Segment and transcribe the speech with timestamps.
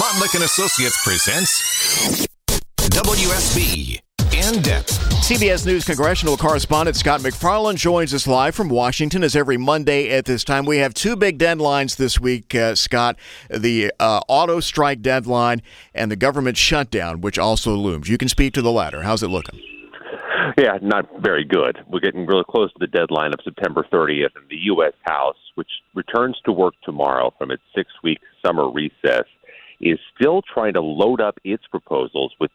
[0.00, 2.26] Montlick and Associates presents
[2.78, 4.00] WSB
[4.32, 4.98] in depth.
[5.20, 9.22] CBS News congressional correspondent Scott MacFarlane joins us live from Washington.
[9.22, 13.18] As every Monday at this time, we have two big deadlines this week, uh, Scott:
[13.50, 15.60] the uh, auto strike deadline
[15.94, 18.08] and the government shutdown, which also looms.
[18.08, 19.02] You can speak to the latter.
[19.02, 19.60] How's it looking?
[20.58, 21.78] Yeah, not very good.
[21.88, 24.94] We're getting really close to the deadline of September 30th, and the U.S.
[25.02, 29.26] House, which returns to work tomorrow from its six-week summer recess,
[29.80, 32.50] is still trying to load up its proposals with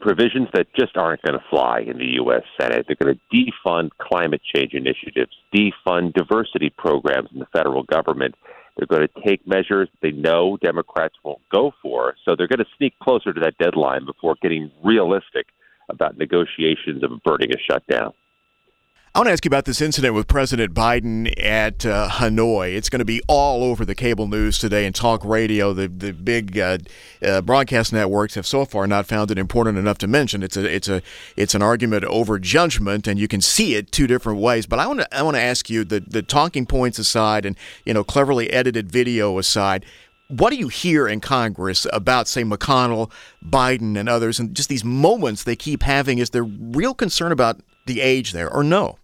[0.00, 2.42] provisions that just aren't going to fly in the U.S.
[2.60, 2.86] Senate.
[2.86, 8.34] They're going to defund climate change initiatives, defund diversity programs in the federal government.
[8.76, 12.14] They're going to take measures they know Democrats won't go for.
[12.24, 15.46] So they're going to sneak closer to that deadline before getting realistic
[15.88, 18.12] about negotiations of averting a shutdown.
[19.16, 22.74] I want to ask you about this incident with President Biden at uh, Hanoi.
[22.74, 25.72] It's going to be all over the cable news today and talk radio.
[25.72, 26.78] The the big uh,
[27.24, 30.42] uh, broadcast networks have so far not found it important enough to mention.
[30.42, 31.00] It's a it's a
[31.36, 34.66] it's an argument over judgment, and you can see it two different ways.
[34.66, 37.56] But I want to I want to ask you the the talking points aside, and
[37.84, 39.84] you know cleverly edited video aside.
[40.26, 43.12] What do you hear in Congress about, say, McConnell,
[43.46, 46.18] Biden, and others, and just these moments they keep having?
[46.18, 48.98] Is there real concern about the age there, or no?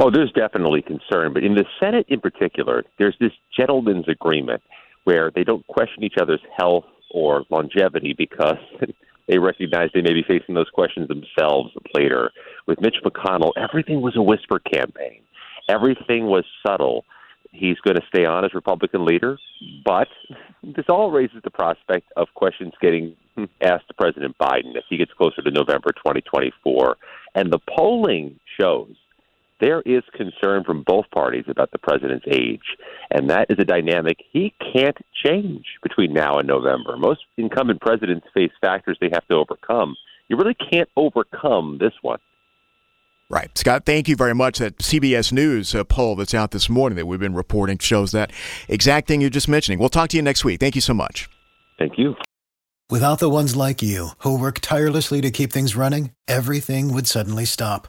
[0.00, 4.62] Oh, there's definitely concern, but in the Senate in particular, there's this gentleman's agreement
[5.04, 8.58] where they don't question each other's health or longevity because
[9.28, 12.30] they recognize they may be facing those questions themselves later.
[12.66, 15.20] With Mitch McConnell, everything was a whisper campaign.
[15.68, 17.04] Everything was subtle.
[17.52, 19.38] He's going to stay on as Republican leader,
[19.84, 20.08] but
[20.62, 23.14] this all raises the prospect of questions getting
[23.62, 26.96] asked to President Biden as he gets closer to November 2024.
[27.34, 28.94] And the polling shows
[29.60, 32.76] there is concern from both parties about the president's age,
[33.10, 36.96] and that is a dynamic he can't change between now and November.
[36.96, 39.96] Most incumbent presidents face factors they have to overcome.
[40.28, 42.18] You really can't overcome this one.
[43.28, 43.56] Right.
[43.58, 44.58] Scott, thank you very much.
[44.58, 48.30] That CBS News uh, poll that's out this morning that we've been reporting shows that
[48.68, 49.80] exact thing you're just mentioning.
[49.80, 50.60] We'll talk to you next week.
[50.60, 51.28] Thank you so much.
[51.78, 52.14] Thank you.
[52.88, 57.44] Without the ones like you, who work tirelessly to keep things running, everything would suddenly
[57.44, 57.88] stop